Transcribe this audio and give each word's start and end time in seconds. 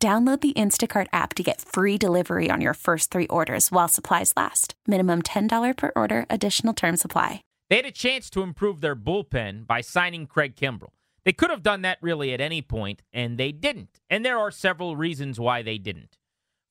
Download 0.00 0.40
the 0.40 0.52
Instacart 0.52 1.08
app 1.12 1.34
to 1.34 1.42
get 1.42 1.60
free 1.60 1.98
delivery 1.98 2.50
on 2.52 2.60
your 2.60 2.74
first 2.74 3.10
three 3.10 3.26
orders 3.26 3.72
while 3.72 3.88
supplies 3.88 4.32
last. 4.36 4.74
Minimum 4.86 5.22
$10 5.22 5.76
per 5.76 5.90
order, 5.96 6.24
additional 6.30 6.72
term 6.72 6.96
supply. 6.96 7.42
They 7.68 7.76
had 7.76 7.84
a 7.84 7.90
chance 7.90 8.30
to 8.30 8.42
improve 8.42 8.80
their 8.80 8.94
bullpen 8.94 9.66
by 9.66 9.80
signing 9.80 10.28
Craig 10.28 10.54
Kimbrel. 10.54 10.90
They 11.24 11.32
could 11.32 11.50
have 11.50 11.64
done 11.64 11.82
that 11.82 11.98
really 12.00 12.32
at 12.32 12.40
any 12.40 12.62
point, 12.62 13.02
and 13.12 13.38
they 13.38 13.50
didn't. 13.50 14.00
And 14.08 14.24
there 14.24 14.38
are 14.38 14.52
several 14.52 14.94
reasons 14.94 15.40
why 15.40 15.62
they 15.62 15.78
didn't. 15.78 16.16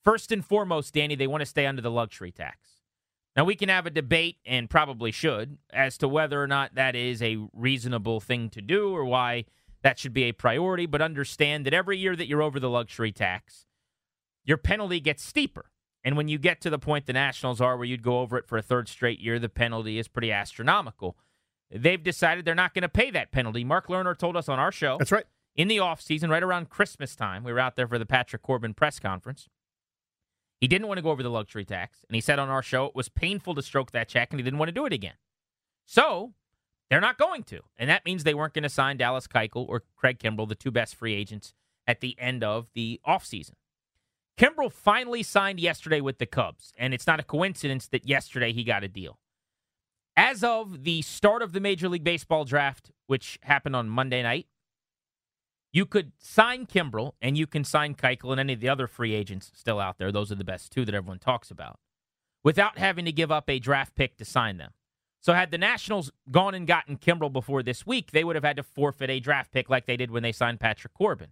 First 0.06 0.32
and 0.32 0.44
foremost, 0.44 0.94
Danny, 0.94 1.16
they 1.16 1.28
want 1.28 1.42
to 1.42 1.46
stay 1.46 1.66
under 1.66 1.82
the 1.82 1.92
luxury 1.92 2.32
tax. 2.32 2.60
Now, 3.36 3.44
we 3.44 3.56
can 3.56 3.68
have 3.68 3.86
a 3.86 3.92
debate, 3.92 4.38
and 4.46 4.70
probably 4.70 5.12
should, 5.12 5.58
as 5.72 5.98
to 5.98 6.08
whether 6.08 6.42
or 6.42 6.48
not 6.48 6.76
that 6.76 6.96
is 6.96 7.22
a 7.22 7.38
reasonable 7.52 8.22
thing 8.22 8.50
to 8.52 8.62
do 8.62 8.96
or 8.96 9.04
why 9.04 9.44
that 9.82 10.00
should 10.00 10.14
be 10.14 10.24
a 10.24 10.32
priority, 10.32 10.86
but 10.86 11.02
understand 11.02 11.66
that 11.66 11.74
every 11.74 11.98
year 11.98 12.16
that 12.16 12.28
you're 12.28 12.42
over 12.42 12.60
the 12.60 12.70
luxury 12.70 13.12
tax, 13.12 13.66
your 14.44 14.58
penalty 14.58 15.00
gets 15.00 15.24
steeper. 15.24 15.72
And 16.04 16.16
when 16.16 16.28
you 16.28 16.38
get 16.38 16.62
to 16.62 16.70
the 16.70 16.80
point 16.80 17.06
the 17.06 17.14
Nationals 17.14 17.60
are 17.60 17.76
where 17.76 17.86
you'd 17.86 18.02
go 18.02 18.22
over 18.22 18.38
it 18.38 18.48
for 18.48 18.58
a 18.58 18.62
third 18.62 18.88
straight 18.88 19.20
year, 19.20 19.40
the 19.40 19.50
penalty 19.50 20.00
is 20.00 20.08
pretty 20.08 20.32
astronomical. 20.32 21.18
They've 21.70 22.02
decided 22.02 22.46
they're 22.46 22.56
not 22.56 22.74
going 22.74 22.84
to 22.84 22.90
pay 22.90 23.12
that 23.12 23.32
penalty. 23.32 23.64
Mark 23.64 23.88
Lerner 23.88 24.18
told 24.18 24.38
us 24.38 24.48
on 24.48 24.58
our 24.58 24.72
show. 24.72 24.98
That's 24.98 25.12
right. 25.12 25.26
In 25.56 25.68
the 25.68 25.78
offseason, 25.78 26.30
right 26.30 26.44
around 26.44 26.70
Christmas 26.70 27.16
time, 27.16 27.44
we 27.44 27.52
were 27.52 27.60
out 27.60 27.76
there 27.76 27.88
for 27.88 28.00
the 28.00 28.06
Patrick 28.06 28.42
Corbin 28.42 28.74
press 28.74 29.00
conference. 29.00 29.50
He 30.60 30.68
didn't 30.68 30.88
want 30.88 30.98
to 30.98 31.02
go 31.02 31.12
over 31.12 31.24
the 31.24 31.30
luxury 31.30 31.66
tax. 31.66 32.06
And 32.08 32.16
he 32.16 32.22
said 32.22 32.40
on 32.40 32.50
our 32.50 32.64
show 32.64 32.86
it 32.86 32.96
was 32.96 33.10
painful 33.10 33.56
to 33.56 33.62
stroke 33.62 33.92
that 33.92 34.08
check 34.08 34.30
and 34.32 34.40
he 34.40 34.44
didn't 34.44 34.60
want 34.60 34.70
to 34.70 34.74
do 34.74 34.86
it 34.86 34.94
again. 34.94 35.16
So 35.86 36.34
they're 36.90 37.02
not 37.02 37.18
going 37.18 37.44
to. 37.44 37.62
And 37.78 37.90
that 37.90 38.06
means 38.06 38.24
they 38.24 38.34
weren't 38.34 38.54
going 38.54 38.64
to 38.64 38.70
sign 38.70 38.98
Dallas 38.98 39.28
Keuchel 39.28 39.68
or 39.68 39.84
Craig 39.96 40.20
Kimbrel, 40.20 40.48
the 40.48 40.56
two 40.56 40.72
best 40.72 40.96
free 40.96 41.14
agents 41.14 41.54
at 41.86 42.02
the 42.02 42.16
end 42.20 42.44
of 42.44 42.68
the 42.74 43.00
offseason. 43.08 43.54
Kimbrel 44.38 44.72
finally 44.72 45.24
signed 45.24 45.60
yesterday 45.60 46.00
with 46.00 46.20
the 46.20 46.26
Cubs, 46.26 46.72
and 46.78 46.94
it's 46.94 47.08
not 47.08 47.20
a 47.20 47.24
coincidence 47.24 47.88
that 47.88 48.08
yesterday 48.08 48.54
he 48.54 48.64
got 48.64 48.84
a 48.84 48.88
deal. 48.88 49.18
As 50.16 50.44
of 50.44 50.84
the 50.84 51.02
start 51.02 51.42
of 51.42 51.54
the 51.54 51.60
Major 51.60 51.90
League 51.90 52.04
Baseball 52.04 52.46
draft, 52.46 52.92
which 53.08 53.40
happened 53.44 53.76
on 53.76 53.90
Monday 53.90 54.22
night, 54.22 54.48
you 55.72 55.86
could 55.86 56.12
sign 56.18 56.66
Kimbrel 56.66 57.14
and 57.22 57.38
you 57.38 57.46
can 57.46 57.64
sign 57.64 57.94
Keuchel 57.94 58.32
and 58.32 58.40
any 58.40 58.54
of 58.54 58.60
the 58.60 58.70
other 58.70 58.88
free 58.88 59.14
agents 59.14 59.52
still 59.54 59.80
out 59.80 59.98
there. 59.98 60.12
Those 60.12 60.32
are 60.32 60.36
the 60.36 60.44
best 60.44 60.72
two 60.72 60.86
that 60.86 60.96
everyone 60.96 61.20
talks 61.20 61.52
about 61.52 61.80
without 62.44 62.78
having 62.78 63.06
to 63.06 63.12
give 63.12 63.32
up 63.32 63.50
a 63.50 63.60
draft 63.60 63.96
pick 63.96 64.18
to 64.18 64.26
sign 64.26 64.58
them. 64.58 64.72
So 65.22 65.34
had 65.34 65.52
the 65.52 65.58
Nationals 65.58 66.12
gone 66.32 66.54
and 66.54 66.68
gotten 66.68 66.98
Kimbrel 66.98 67.32
before 67.32 67.64
this 67.64 67.86
week, 67.86 68.12
they 68.12 68.24
would 68.24 68.36
have 68.36 68.46
had 68.46 68.58
to 68.58 68.64
forfeit 68.64 69.10
a 69.10 69.20
draft 69.20 69.52
pick 69.52 69.70
like 69.70 69.86
they 69.86 69.98
did 69.98 70.12
when 70.12 70.24
they 70.24 70.32
signed 70.32 70.60
Patrick 70.60 70.94
Corbin. 70.94 71.30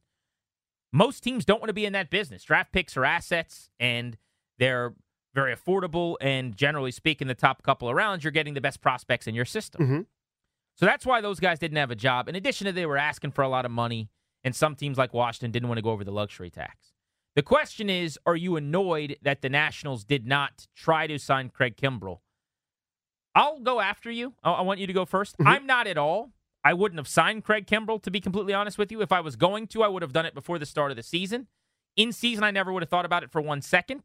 Most 0.91 1.21
teams 1.21 1.45
don't 1.45 1.59
want 1.59 1.69
to 1.69 1.73
be 1.73 1.85
in 1.85 1.93
that 1.93 2.09
business. 2.09 2.43
Draft 2.43 2.71
picks 2.71 2.97
are 2.97 3.05
assets 3.05 3.69
and 3.79 4.17
they're 4.57 4.93
very 5.33 5.55
affordable. 5.55 6.15
And 6.21 6.55
generally 6.55 6.91
speaking, 6.91 7.27
the 7.27 7.35
top 7.35 7.63
couple 7.63 7.89
of 7.89 7.95
rounds, 7.95 8.23
you're 8.23 8.31
getting 8.31 8.53
the 8.53 8.61
best 8.61 8.81
prospects 8.81 9.27
in 9.27 9.35
your 9.35 9.45
system. 9.45 9.81
Mm-hmm. 9.81 10.01
So 10.75 10.85
that's 10.85 11.05
why 11.05 11.21
those 11.21 11.39
guys 11.39 11.59
didn't 11.59 11.77
have 11.77 11.91
a 11.91 11.95
job. 11.95 12.27
In 12.27 12.35
addition 12.35 12.65
to 12.65 12.71
they 12.71 12.85
were 12.85 12.97
asking 12.97 13.31
for 13.31 13.43
a 13.43 13.49
lot 13.49 13.65
of 13.65 13.71
money, 13.71 14.09
and 14.43 14.55
some 14.55 14.75
teams 14.75 14.97
like 14.97 15.13
Washington 15.13 15.51
didn't 15.51 15.69
want 15.69 15.77
to 15.77 15.81
go 15.81 15.91
over 15.91 16.03
the 16.03 16.11
luxury 16.11 16.49
tax. 16.49 16.93
The 17.35 17.41
question 17.41 17.89
is, 17.89 18.17
are 18.25 18.35
you 18.35 18.55
annoyed 18.55 19.17
that 19.21 19.41
the 19.41 19.49
Nationals 19.49 20.05
did 20.05 20.25
not 20.25 20.67
try 20.75 21.07
to 21.07 21.17
sign 21.17 21.49
Craig 21.49 21.75
Kimbrel 21.75 22.19
I'll 23.35 23.59
go 23.59 23.81
after 23.81 24.09
you. 24.09 24.33
I 24.43 24.61
want 24.61 24.79
you 24.79 24.87
to 24.87 24.93
go 24.93 25.05
1st 25.05 25.35
i 25.39 25.43
mm-hmm. 25.43 25.47
I'm 25.47 25.65
not 25.65 25.87
at 25.87 25.97
all. 25.97 26.31
I 26.63 26.73
wouldn't 26.73 26.97
have 26.97 27.07
signed 27.07 27.43
Craig 27.43 27.67
Kimbrel, 27.67 28.01
to 28.01 28.09
be 28.09 28.19
completely 28.19 28.53
honest 28.53 28.79
with 28.79 28.91
you. 28.91 29.01
If 29.01 29.11
I 29.11 29.19
was 29.19 29.35
going 29.35 29.67
to, 29.67 29.83
I 29.83 29.87
would 29.87 30.01
have 30.01 30.13
done 30.13 30.25
it 30.25 30.33
before 30.33 30.57
the 30.57 30.65
start 30.65 30.89
of 30.89 30.97
the 30.97 31.03
season. 31.03 31.47
In 31.95 32.11
season, 32.11 32.43
I 32.43 32.49
never 32.49 32.73
would 32.73 32.81
have 32.81 32.89
thought 32.89 33.05
about 33.05 33.23
it 33.23 33.31
for 33.31 33.39
one 33.39 33.61
second. 33.61 34.01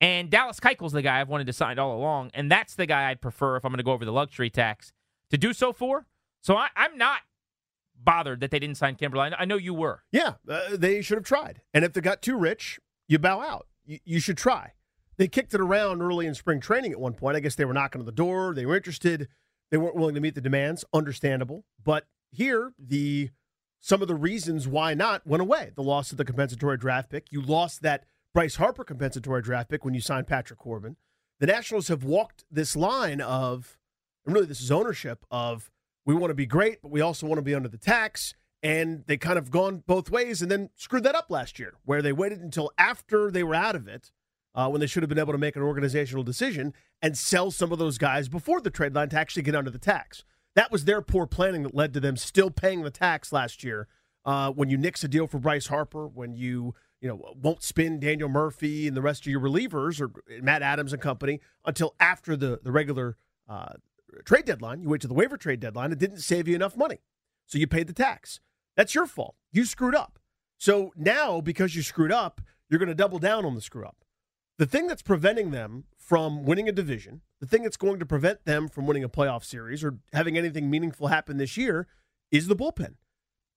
And 0.00 0.30
Dallas 0.30 0.58
Keuchel's 0.58 0.92
the 0.92 1.02
guy 1.02 1.20
I've 1.20 1.28
wanted 1.28 1.46
to 1.48 1.52
sign 1.52 1.78
all 1.78 1.96
along, 1.96 2.30
and 2.34 2.50
that's 2.50 2.74
the 2.74 2.86
guy 2.86 3.10
I'd 3.10 3.20
prefer 3.20 3.56
if 3.56 3.64
I'm 3.64 3.70
going 3.70 3.78
to 3.78 3.84
go 3.84 3.92
over 3.92 4.04
the 4.04 4.12
luxury 4.12 4.48
tax 4.48 4.92
to 5.30 5.36
do 5.36 5.52
so 5.52 5.72
for. 5.72 6.06
So 6.40 6.56
I, 6.56 6.68
am 6.74 6.96
not 6.96 7.20
bothered 8.02 8.40
that 8.40 8.50
they 8.50 8.58
didn't 8.58 8.78
sign 8.78 8.96
Kimbrel. 8.96 9.32
I, 9.38 9.44
know 9.44 9.56
you 9.56 9.74
were. 9.74 10.02
Yeah, 10.10 10.34
uh, 10.48 10.76
they 10.76 11.02
should 11.02 11.18
have 11.18 11.24
tried. 11.24 11.60
And 11.72 11.84
if 11.84 11.92
they 11.92 12.00
got 12.00 12.22
too 12.22 12.36
rich, 12.36 12.80
you 13.06 13.18
bow 13.18 13.40
out. 13.40 13.68
You, 13.84 14.00
you 14.04 14.18
should 14.18 14.36
try. 14.38 14.72
They 15.16 15.28
kicked 15.28 15.54
it 15.54 15.60
around 15.60 16.02
early 16.02 16.26
in 16.26 16.34
spring 16.34 16.60
training 16.60 16.92
at 16.92 17.00
one 17.00 17.14
point. 17.14 17.36
I 17.36 17.40
guess 17.40 17.54
they 17.54 17.64
were 17.64 17.74
knocking 17.74 18.00
on 18.00 18.06
the 18.06 18.12
door. 18.12 18.54
They 18.54 18.66
were 18.66 18.76
interested. 18.76 19.28
They 19.70 19.76
weren't 19.76 19.96
willing 19.96 20.14
to 20.14 20.20
meet 20.20 20.34
the 20.34 20.40
demands. 20.40 20.84
Understandable. 20.92 21.64
But 21.82 22.06
here, 22.30 22.72
the 22.78 23.30
some 23.80 24.00
of 24.00 24.08
the 24.08 24.14
reasons 24.14 24.68
why 24.68 24.94
not 24.94 25.26
went 25.26 25.42
away. 25.42 25.72
The 25.74 25.82
loss 25.82 26.12
of 26.12 26.18
the 26.18 26.24
compensatory 26.24 26.78
draft 26.78 27.10
pick. 27.10 27.26
You 27.30 27.42
lost 27.42 27.82
that 27.82 28.04
Bryce 28.32 28.56
Harper 28.56 28.84
compensatory 28.84 29.42
draft 29.42 29.68
pick 29.68 29.84
when 29.84 29.92
you 29.92 30.00
signed 30.00 30.28
Patrick 30.28 30.58
Corbin. 30.58 30.96
The 31.40 31.46
Nationals 31.46 31.88
have 31.88 32.04
walked 32.04 32.44
this 32.50 32.76
line 32.76 33.20
of, 33.20 33.76
and 34.24 34.34
really 34.34 34.46
this 34.46 34.60
is 34.60 34.70
ownership 34.70 35.26
of, 35.30 35.70
we 36.06 36.14
want 36.14 36.30
to 36.30 36.34
be 36.34 36.46
great, 36.46 36.80
but 36.80 36.92
we 36.92 37.00
also 37.00 37.26
want 37.26 37.38
to 37.38 37.42
be 37.42 37.54
under 37.54 37.68
the 37.68 37.76
tax. 37.76 38.34
And 38.62 39.02
they 39.08 39.16
kind 39.16 39.38
of 39.38 39.50
gone 39.50 39.82
both 39.84 40.08
ways 40.08 40.40
and 40.40 40.50
then 40.50 40.70
screwed 40.76 41.02
that 41.02 41.16
up 41.16 41.26
last 41.28 41.58
year, 41.58 41.74
where 41.84 42.00
they 42.00 42.12
waited 42.12 42.40
until 42.40 42.70
after 42.78 43.32
they 43.32 43.42
were 43.42 43.56
out 43.56 43.74
of 43.74 43.88
it 43.88 44.12
uh, 44.54 44.68
when 44.68 44.80
they 44.80 44.86
should 44.86 45.02
have 45.02 45.08
been 45.08 45.18
able 45.18 45.32
to 45.32 45.38
make 45.38 45.56
an 45.56 45.62
organizational 45.62 46.22
decision 46.22 46.74
and 47.00 47.16
sell 47.16 47.50
some 47.50 47.72
of 47.72 47.78
those 47.78 47.98
guys 47.98 48.28
before 48.28 48.60
the 48.60 48.70
trade 48.70 48.94
line 48.94 49.08
to 49.08 49.18
actually 49.18 49.42
get 49.42 49.54
under 49.54 49.70
the 49.70 49.78
tax. 49.78 50.24
That 50.54 50.70
was 50.70 50.84
their 50.84 51.00
poor 51.00 51.26
planning 51.26 51.62
that 51.62 51.74
led 51.74 51.94
to 51.94 52.00
them 52.00 52.16
still 52.16 52.50
paying 52.50 52.82
the 52.82 52.90
tax 52.90 53.32
last 53.32 53.64
year. 53.64 53.88
Uh, 54.24 54.50
when 54.50 54.68
you 54.68 54.76
nix 54.76 55.02
a 55.02 55.08
deal 55.08 55.26
for 55.26 55.38
Bryce 55.38 55.66
Harper, 55.66 56.06
when 56.06 56.34
you 56.34 56.74
you 57.00 57.08
know 57.08 57.34
won't 57.34 57.62
spin 57.62 57.98
Daniel 57.98 58.28
Murphy 58.28 58.86
and 58.86 58.96
the 58.96 59.02
rest 59.02 59.22
of 59.22 59.32
your 59.32 59.40
relievers 59.40 60.00
or 60.00 60.12
Matt 60.40 60.62
Adams 60.62 60.92
and 60.92 61.02
company 61.02 61.40
until 61.64 61.94
after 61.98 62.36
the 62.36 62.60
the 62.62 62.70
regular 62.70 63.16
uh, 63.48 63.74
trade 64.24 64.44
deadline, 64.44 64.82
you 64.82 64.88
wait 64.88 65.00
to 65.00 65.08
the 65.08 65.14
waiver 65.14 65.36
trade 65.36 65.58
deadline. 65.58 65.90
It 65.90 65.98
didn't 65.98 66.18
save 66.18 66.46
you 66.46 66.54
enough 66.54 66.76
money, 66.76 66.98
so 67.46 67.58
you 67.58 67.66
paid 67.66 67.88
the 67.88 67.92
tax. 67.92 68.38
That's 68.76 68.94
your 68.94 69.06
fault. 69.06 69.34
You 69.50 69.64
screwed 69.64 69.94
up. 69.94 70.18
So 70.58 70.92
now, 70.96 71.40
because 71.40 71.74
you 71.74 71.82
screwed 71.82 72.12
up, 72.12 72.40
you're 72.70 72.78
going 72.78 72.88
to 72.88 72.94
double 72.94 73.18
down 73.18 73.44
on 73.44 73.54
the 73.54 73.60
screw 73.60 73.84
up. 73.84 74.04
The 74.62 74.68
thing 74.68 74.86
that's 74.86 75.02
preventing 75.02 75.50
them 75.50 75.86
from 75.98 76.44
winning 76.44 76.68
a 76.68 76.72
division, 76.72 77.22
the 77.40 77.48
thing 77.48 77.64
that's 77.64 77.76
going 77.76 77.98
to 77.98 78.06
prevent 78.06 78.44
them 78.44 78.68
from 78.68 78.86
winning 78.86 79.02
a 79.02 79.08
playoff 79.08 79.42
series 79.42 79.82
or 79.82 79.98
having 80.12 80.38
anything 80.38 80.70
meaningful 80.70 81.08
happen 81.08 81.36
this 81.36 81.56
year 81.56 81.88
is 82.30 82.46
the 82.46 82.54
bullpen. 82.54 82.94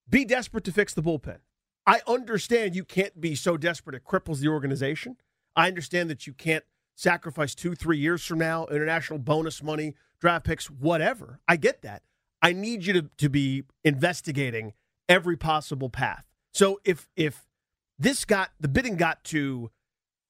Be 0.09 0.25
desperate 0.25 0.63
to 0.63 0.71
fix 0.71 0.95
the 0.95 1.03
bullpen. 1.03 1.41
I 1.85 2.01
understand 2.07 2.75
you 2.75 2.83
can't 2.83 3.21
be 3.21 3.35
so 3.35 3.55
desperate 3.55 3.95
it 3.95 4.03
cripples 4.03 4.39
the 4.39 4.47
organization. 4.47 5.17
I 5.55 5.67
understand 5.67 6.09
that 6.09 6.25
you 6.25 6.33
can't 6.33 6.63
sacrifice 6.95 7.53
two, 7.53 7.75
three 7.75 7.99
years 7.99 8.25
from 8.25 8.39
now, 8.39 8.65
international 8.65 9.19
bonus 9.19 9.61
money, 9.61 9.93
draft 10.19 10.47
picks, 10.47 10.71
whatever. 10.71 11.39
I 11.47 11.57
get 11.57 11.83
that. 11.83 12.01
I 12.41 12.51
need 12.51 12.83
you 12.83 12.93
to, 12.93 13.09
to 13.19 13.29
be 13.29 13.65
investigating 13.83 14.73
every 15.07 15.37
possible 15.37 15.91
path. 15.91 16.25
So 16.51 16.81
if 16.83 17.07
if 17.15 17.45
this 17.99 18.25
got 18.25 18.53
the 18.59 18.67
bidding 18.67 18.95
got 18.95 19.23
to 19.25 19.69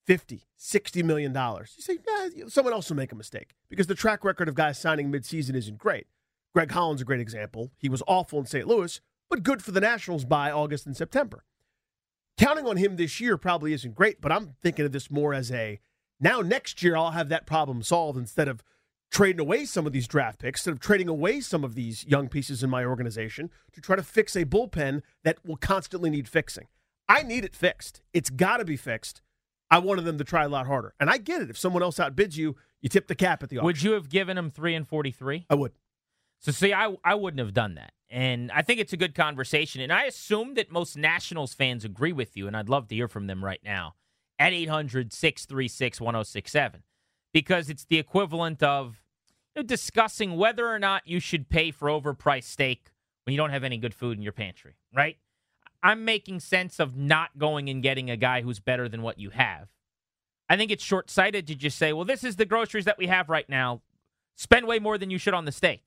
50, 0.05 0.43
60 0.55 1.03
million 1.03 1.33
dollars. 1.33 1.73
You 1.77 1.83
say, 1.83 1.97
yeah, 2.35 2.45
someone 2.47 2.73
else 2.73 2.89
will 2.89 2.97
make 2.97 3.11
a 3.11 3.15
mistake 3.15 3.55
because 3.69 3.87
the 3.87 3.95
track 3.95 4.23
record 4.23 4.47
of 4.47 4.55
guys 4.55 4.79
signing 4.79 5.11
midseason 5.11 5.55
isn't 5.55 5.77
great. 5.77 6.07
Greg 6.53 6.71
Holland's 6.71 7.01
a 7.01 7.05
great 7.05 7.19
example. 7.19 7.71
He 7.77 7.89
was 7.89 8.03
awful 8.07 8.39
in 8.39 8.45
St. 8.45 8.67
Louis, 8.67 9.01
but 9.29 9.43
good 9.43 9.61
for 9.61 9.71
the 9.71 9.81
Nationals 9.81 10.23
by 10.23 10.51
August 10.51 10.85
and 10.85 10.95
September. 10.95 11.43
Counting 12.37 12.67
on 12.67 12.77
him 12.77 12.95
this 12.95 13.19
year 13.19 13.37
probably 13.37 13.73
isn't 13.73 13.95
great, 13.95 14.21
but 14.21 14.31
I'm 14.31 14.55
thinking 14.61 14.85
of 14.85 14.91
this 14.91 15.09
more 15.09 15.33
as 15.33 15.51
a 15.51 15.79
now 16.19 16.41
next 16.41 16.83
year 16.83 16.95
I'll 16.95 17.11
have 17.11 17.29
that 17.29 17.45
problem 17.45 17.81
solved 17.81 18.17
instead 18.17 18.47
of 18.47 18.63
trading 19.11 19.39
away 19.39 19.65
some 19.65 19.87
of 19.87 19.93
these 19.93 20.07
draft 20.07 20.39
picks, 20.39 20.61
instead 20.61 20.73
of 20.73 20.79
trading 20.79 21.09
away 21.09 21.39
some 21.39 21.63
of 21.63 21.75
these 21.75 22.05
young 22.05 22.27
pieces 22.27 22.63
in 22.63 22.69
my 22.69 22.83
organization 22.83 23.49
to 23.73 23.81
try 23.81 23.95
to 23.95 24.03
fix 24.03 24.35
a 24.35 24.45
bullpen 24.45 25.01
that 25.23 25.45
will 25.45 25.57
constantly 25.57 26.09
need 26.09 26.27
fixing. 26.27 26.67
I 27.07 27.23
need 27.23 27.45
it 27.45 27.55
fixed. 27.55 28.01
It's 28.13 28.29
got 28.29 28.57
to 28.57 28.65
be 28.65 28.77
fixed 28.77 29.21
I 29.71 29.79
wanted 29.79 30.03
them 30.05 30.17
to 30.19 30.23
try 30.23 30.43
a 30.43 30.49
lot 30.49 30.67
harder. 30.67 30.93
And 30.99 31.09
I 31.09 31.17
get 31.17 31.41
it. 31.41 31.49
If 31.49 31.57
someone 31.57 31.81
else 31.83 31.97
outbids 31.97 32.37
you, 32.37 32.55
you 32.81 32.89
tip 32.89 33.07
the 33.07 33.15
cap 33.15 33.41
at 33.43 33.49
the 33.49 33.57
auction. 33.57 33.65
Would 33.65 33.81
you 33.81 33.91
have 33.93 34.09
given 34.09 34.35
them 34.35 34.51
three 34.51 34.75
and 34.75 34.87
forty 34.87 35.11
three? 35.11 35.45
I 35.49 35.55
would. 35.55 35.71
So 36.39 36.51
see, 36.51 36.73
I 36.73 36.95
I 37.03 37.15
wouldn't 37.15 37.39
have 37.39 37.53
done 37.53 37.75
that. 37.75 37.91
And 38.09 38.51
I 38.51 38.61
think 38.61 38.79
it's 38.79 38.93
a 38.93 38.97
good 38.97 39.15
conversation. 39.15 39.81
And 39.81 39.91
I 39.91 40.03
assume 40.03 40.53
that 40.53 40.71
most 40.71 40.95
Nationals 40.95 41.53
fans 41.55 41.83
agree 41.83 42.13
with 42.13 42.37
you, 42.37 42.47
and 42.47 42.55
I'd 42.55 42.69
love 42.69 42.87
to 42.89 42.95
hear 42.95 43.07
from 43.07 43.25
them 43.27 43.43
right 43.43 43.61
now. 43.63 43.95
at 44.37 44.53
800 44.53 45.11
636 45.13 45.99
1067 46.01 46.83
because 47.33 47.69
it's 47.69 47.85
the 47.85 47.97
equivalent 47.97 48.61
of 48.61 49.01
you 49.55 49.61
know, 49.61 49.65
discussing 49.65 50.35
whether 50.37 50.67
or 50.67 50.77
not 50.79 51.07
you 51.07 51.19
should 51.19 51.49
pay 51.49 51.71
for 51.71 51.87
overpriced 51.89 52.43
steak 52.43 52.91
when 53.23 53.33
you 53.33 53.37
don't 53.37 53.49
have 53.49 53.63
any 53.63 53.77
good 53.77 53.93
food 53.93 54.17
in 54.17 54.21
your 54.23 54.33
pantry, 54.33 54.75
right? 54.93 55.17
I'm 55.83 56.05
making 56.05 56.39
sense 56.39 56.79
of 56.79 56.95
not 56.95 57.37
going 57.37 57.69
and 57.69 57.83
getting 57.83 58.09
a 58.09 58.17
guy 58.17 58.41
who's 58.41 58.59
better 58.59 58.89
than 58.89 59.01
what 59.01 59.19
you 59.19 59.29
have. 59.31 59.67
I 60.49 60.57
think 60.57 60.71
it's 60.71 60.83
short 60.83 61.09
sighted 61.09 61.47
to 61.47 61.55
just 61.55 61.77
say, 61.77 61.93
well, 61.93 62.05
this 62.05 62.23
is 62.23 62.35
the 62.35 62.45
groceries 62.45 62.85
that 62.85 62.97
we 62.97 63.07
have 63.07 63.29
right 63.29 63.49
now. 63.49 63.81
Spend 64.35 64.67
way 64.67 64.79
more 64.79 64.97
than 64.97 65.09
you 65.09 65.17
should 65.17 65.33
on 65.33 65.45
the 65.45 65.51
steak. 65.51 65.83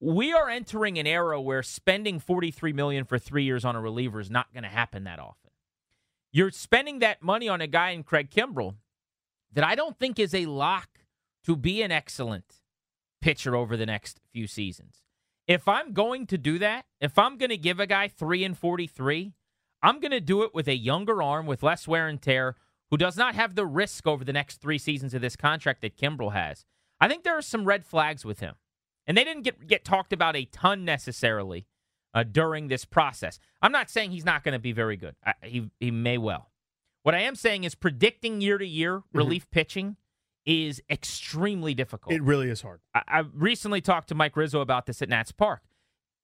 We 0.00 0.32
are 0.32 0.48
entering 0.48 0.98
an 0.98 1.06
era 1.06 1.40
where 1.40 1.62
spending 1.62 2.18
43 2.18 2.72
million 2.72 3.04
for 3.04 3.18
three 3.18 3.44
years 3.44 3.64
on 3.64 3.76
a 3.76 3.80
reliever 3.80 4.18
is 4.18 4.30
not 4.30 4.52
going 4.52 4.62
to 4.62 4.70
happen 4.70 5.04
that 5.04 5.18
often. 5.18 5.50
You're 6.32 6.50
spending 6.50 7.00
that 7.00 7.22
money 7.22 7.48
on 7.48 7.60
a 7.60 7.66
guy 7.66 7.90
in 7.90 8.02
Craig 8.02 8.30
Kimbrel 8.30 8.76
that 9.52 9.64
I 9.64 9.74
don't 9.74 9.98
think 9.98 10.18
is 10.18 10.34
a 10.34 10.46
lock 10.46 10.88
to 11.44 11.56
be 11.56 11.82
an 11.82 11.90
excellent 11.90 12.60
pitcher 13.20 13.54
over 13.54 13.76
the 13.76 13.86
next 13.86 14.20
few 14.32 14.46
seasons. 14.46 15.02
If 15.50 15.66
I'm 15.66 15.92
going 15.92 16.28
to 16.28 16.38
do 16.38 16.60
that, 16.60 16.84
if 17.00 17.18
I'm 17.18 17.36
going 17.36 17.50
to 17.50 17.56
give 17.56 17.80
a 17.80 17.86
guy 17.88 18.06
3 18.06 18.44
and 18.44 18.56
43, 18.56 19.34
I'm 19.82 19.98
going 19.98 20.12
to 20.12 20.20
do 20.20 20.44
it 20.44 20.54
with 20.54 20.68
a 20.68 20.76
younger 20.76 21.20
arm 21.20 21.44
with 21.46 21.64
less 21.64 21.88
wear 21.88 22.06
and 22.06 22.22
tear 22.22 22.54
who 22.88 22.96
does 22.96 23.16
not 23.16 23.34
have 23.34 23.56
the 23.56 23.66
risk 23.66 24.06
over 24.06 24.24
the 24.24 24.32
next 24.32 24.60
3 24.60 24.78
seasons 24.78 25.12
of 25.12 25.22
this 25.22 25.34
contract 25.34 25.80
that 25.80 25.96
Kimbrel 25.96 26.34
has. 26.34 26.64
I 27.00 27.08
think 27.08 27.24
there 27.24 27.36
are 27.36 27.42
some 27.42 27.64
red 27.64 27.84
flags 27.84 28.24
with 28.24 28.38
him. 28.38 28.54
And 29.08 29.18
they 29.18 29.24
didn't 29.24 29.42
get 29.42 29.66
get 29.66 29.84
talked 29.84 30.12
about 30.12 30.36
a 30.36 30.44
ton 30.44 30.84
necessarily 30.84 31.66
uh, 32.14 32.22
during 32.22 32.68
this 32.68 32.84
process. 32.84 33.40
I'm 33.60 33.72
not 33.72 33.90
saying 33.90 34.12
he's 34.12 34.24
not 34.24 34.44
going 34.44 34.52
to 34.52 34.60
be 34.60 34.70
very 34.70 34.96
good. 34.96 35.16
I, 35.26 35.34
he 35.42 35.68
he 35.80 35.90
may 35.90 36.16
well. 36.16 36.52
What 37.02 37.16
I 37.16 37.22
am 37.22 37.34
saying 37.34 37.64
is 37.64 37.74
predicting 37.74 38.40
year 38.40 38.56
to 38.56 38.64
year 38.64 39.02
relief 39.12 39.46
mm-hmm. 39.46 39.58
pitching 39.58 39.96
is 40.46 40.82
extremely 40.90 41.74
difficult. 41.74 42.14
It 42.14 42.22
really 42.22 42.50
is 42.50 42.62
hard. 42.62 42.80
I, 42.94 43.02
I 43.06 43.24
recently 43.34 43.80
talked 43.80 44.08
to 44.08 44.14
Mike 44.14 44.36
Rizzo 44.36 44.60
about 44.60 44.86
this 44.86 45.02
at 45.02 45.08
Nats 45.08 45.32
Park. 45.32 45.62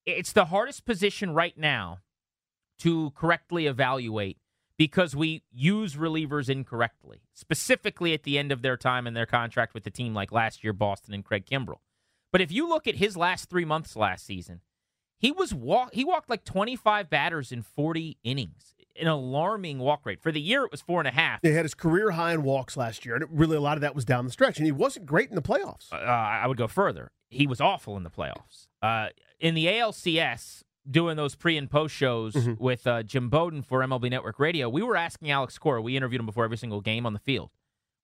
It's 0.04 0.32
the 0.32 0.46
hardest 0.46 0.84
position 0.84 1.34
right 1.34 1.56
now 1.56 1.98
to 2.78 3.10
correctly 3.10 3.66
evaluate 3.66 4.38
because 4.78 5.16
we 5.16 5.42
use 5.50 5.96
relievers 5.96 6.48
incorrectly, 6.48 7.22
specifically 7.32 8.12
at 8.12 8.22
the 8.24 8.38
end 8.38 8.52
of 8.52 8.62
their 8.62 8.76
time 8.76 9.06
in 9.06 9.14
their 9.14 9.26
contract 9.26 9.74
with 9.74 9.84
the 9.84 9.90
team, 9.90 10.14
like 10.14 10.30
last 10.32 10.62
year, 10.62 10.72
Boston 10.72 11.14
and 11.14 11.24
Craig 11.24 11.46
Kimbrel. 11.46 11.80
But 12.30 12.40
if 12.40 12.52
you 12.52 12.68
look 12.68 12.86
at 12.86 12.96
his 12.96 13.16
last 13.16 13.48
three 13.48 13.64
months 13.64 13.96
last 13.96 14.26
season, 14.26 14.60
he 15.18 15.32
was 15.32 15.54
walk 15.54 15.94
he 15.94 16.04
walked 16.04 16.28
like 16.28 16.44
25 16.44 17.08
batters 17.08 17.50
in 17.50 17.62
40 17.62 18.18
innings 18.22 18.74
an 19.00 19.06
alarming 19.06 19.78
walk 19.78 20.04
rate 20.04 20.20
for 20.20 20.32
the 20.32 20.40
year 20.40 20.64
it 20.64 20.70
was 20.70 20.80
four 20.80 21.00
and 21.00 21.08
a 21.08 21.12
half 21.12 21.40
he 21.42 21.52
had 21.52 21.64
his 21.64 21.74
career 21.74 22.12
high 22.12 22.32
in 22.32 22.42
walks 22.42 22.76
last 22.76 23.04
year 23.04 23.16
and 23.16 23.24
really 23.30 23.56
a 23.56 23.60
lot 23.60 23.76
of 23.76 23.80
that 23.80 23.94
was 23.94 24.04
down 24.04 24.24
the 24.24 24.30
stretch 24.30 24.58
and 24.58 24.66
he 24.66 24.72
wasn't 24.72 25.04
great 25.06 25.28
in 25.28 25.34
the 25.34 25.42
playoffs 25.42 25.92
uh, 25.92 25.96
i 25.96 26.46
would 26.46 26.56
go 26.56 26.66
further 26.66 27.10
he 27.28 27.46
was 27.46 27.60
awful 27.60 27.96
in 27.96 28.02
the 28.02 28.10
playoffs 28.10 28.68
uh, 28.82 29.08
in 29.40 29.54
the 29.54 29.66
alcs 29.66 30.62
doing 30.88 31.16
those 31.16 31.34
pre 31.34 31.56
and 31.56 31.70
post 31.70 31.94
shows 31.94 32.34
mm-hmm. 32.34 32.62
with 32.62 32.86
uh, 32.86 33.02
jim 33.02 33.28
bowden 33.28 33.62
for 33.62 33.80
mlb 33.80 34.08
network 34.10 34.38
radio 34.38 34.68
we 34.68 34.82
were 34.82 34.96
asking 34.96 35.30
alex 35.30 35.58
cora 35.58 35.82
we 35.82 35.96
interviewed 35.96 36.20
him 36.20 36.26
before 36.26 36.44
every 36.44 36.56
single 36.56 36.80
game 36.80 37.06
on 37.06 37.12
the 37.12 37.18
field 37.18 37.50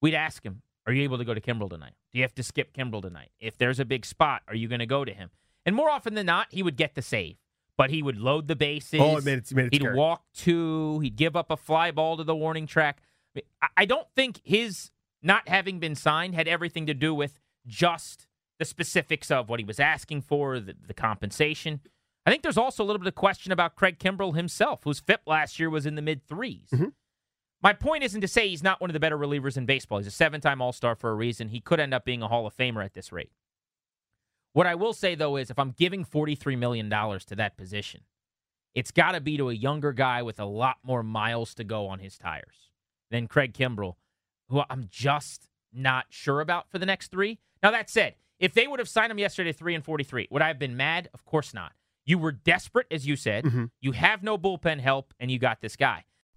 we'd 0.01 0.15
ask 0.15 0.45
him 0.45 0.63
are 0.87 0.93
you 0.93 1.03
able 1.05 1.19
to 1.19 1.25
go 1.25 1.35
to 1.35 1.41
Kimbrel 1.41 1.71
tonight? 1.71 1.95
Do 2.13 2.19
you 2.19 2.25
have 2.25 2.35
to 2.35 2.43
skip 2.43 2.75
Kimbrel 2.75 3.03
tonight? 3.03 3.31
If 3.39 3.57
there's 3.57 3.79
a 3.79 3.85
big 3.85 4.05
spot, 4.05 4.43
are 4.49 4.55
you 4.55 4.69
going 4.69 4.81
to 4.81 4.87
go 4.87 5.05
to 5.05 5.13
him? 5.13 5.31
And 5.65 5.77
more 5.77 5.89
often 5.89 6.15
than 6.15 6.27
not, 6.27 6.49
he 6.51 6.63
would 6.63 6.77
get 6.77 6.95
the 6.95 7.03
save, 7.03 7.37
but 7.83 7.91
he 7.91 8.01
would 8.01 8.17
load 8.17 8.47
the 8.47 8.55
bases. 8.55 9.01
Oh, 9.01 9.17
it 9.17 9.25
made 9.25 9.39
it, 9.39 9.53
made 9.53 9.67
it 9.67 9.73
He'd 9.73 9.83
scary. 9.83 9.97
walk 9.97 10.23
two. 10.33 11.01
He'd 11.01 11.17
give 11.17 11.35
up 11.35 11.51
a 11.51 11.57
fly 11.57 11.91
ball 11.91 12.17
to 12.17 12.23
the 12.23 12.37
warning 12.37 12.69
track. 12.69 13.03
I 13.77 13.87
don't 13.87 14.07
think 14.15 14.41
his 14.45 14.93
not 15.21 15.49
having 15.49 15.81
been 15.81 15.97
signed 15.97 16.37
had 16.37 16.47
everything 16.47 16.87
to 16.87 16.95
do 16.95 17.13
with 17.13 17.41
just 17.67 18.29
the 18.61 18.65
specifics 18.65 19.33
of 19.33 19.49
what 19.49 19.59
he 19.59 19.65
was 19.65 19.81
asking 19.81 20.23
for, 20.23 20.61
the, 20.61 20.77
the 20.87 20.95
compensation. 20.95 21.81
I 22.25 22.31
think 22.31 22.45
there's 22.45 22.57
also 22.57 22.85
a 22.85 22.87
little 22.87 23.01
bit 23.01 23.09
of 23.09 23.17
question 23.17 23.51
about 23.51 23.75
Craig 23.75 23.99
Kimbrel 23.99 24.37
himself, 24.37 24.85
whose 24.85 25.01
FIP 25.01 25.23
last 25.27 25.59
year 25.59 25.69
was 25.69 25.85
in 25.85 25.97
the 25.97 26.03
mid 26.03 26.25
3s 26.29 26.69
mm-hmm. 26.73 26.89
My 27.65 27.73
point 27.73 28.05
isn't 28.05 28.21
to 28.21 28.29
say 28.29 28.47
he's 28.47 28.63
not 28.63 28.81
one 28.81 28.91
of 28.91 28.95
the 28.95 29.01
better 29.01 29.19
relievers 29.19 29.57
in 29.57 29.67
baseball. 29.67 29.99
He's 29.99 30.07
a 30.07 30.13
seven 30.13 30.41
time 30.41 30.63
All 30.63 30.73
Star 30.73 30.95
for 30.95 31.11
a 31.11 31.15
reason. 31.15 31.49
He 31.49 31.59
could 31.59 31.81
end 31.81 31.93
up 31.93 32.05
being 32.05 32.23
a 32.23 32.29
Hall 32.29 32.47
of 32.47 32.57
Famer 32.57 32.85
at 32.85 32.95
this 32.95 33.11
rate. 33.11 33.33
What 34.53 34.67
I 34.67 34.75
will 34.75 34.93
say, 34.93 35.15
though, 35.15 35.37
is 35.37 35.51
if 35.51 35.59
I'm 35.59 35.71
giving 35.71 36.05
$43 36.05 36.59
million 36.59 36.91
to 36.91 37.37
that 37.37 37.57
position, 37.57 38.03
it's 38.75 38.91
got 38.91 39.13
to 39.13 39.21
be 39.21 39.37
to 39.37 39.51
a 39.51 39.55
younger 39.55 39.93
guy 39.93 40.23
with 40.23 40.41
a 40.41 40.45
lot 40.45 40.77
more 40.83 41.03
miles 41.03 41.55
to 41.55 41.65
go 41.65 41.87
on 41.89 41.99
his 41.99 42.19
tires 42.19 42.71
than 43.11 43.29
Craig 43.29 43.55
Kimbrel, 43.55 43.95
who 44.49 44.63
I'm 44.69 44.89
just 44.91 45.49
not 45.73 46.07
sure 46.11 46.41
about 46.41 46.71
for 46.71 46.79
the 46.79 46.87
next 46.87 47.11
three. 47.11 47.39
Now, 47.63 47.71
that 47.71 47.91
said, 47.91 48.15
if 48.39 48.53
they 48.55 48.67
would 48.67 48.79
have 48.79 48.89
signed 48.89 49.13
him 49.13 49.19
yesterday 49.19 49.53
3 49.53 49.75
and 49.75 49.85
43, 49.85 50.29
would 50.31 50.43
I 50.43 50.49
have 50.49 50.59
been 50.59 50.77
mad? 50.77 51.09
Of 51.15 51.25
course 51.25 51.55
not. 51.55 51.73
You 52.05 52.19
were 52.19 52.33
desperate, 52.33 52.89
as 52.91 53.07
you 53.07 53.15
said. 53.15 53.45
Mm-hmm. 53.45 53.67
You 53.81 53.93
have 53.93 54.23
no 54.23 54.37
bullpen 54.37 54.81
help, 54.81 55.15
and 55.21 55.31
you 55.31 55.39
got 55.39 55.61
this 55.61 55.77
guy. 55.77 56.05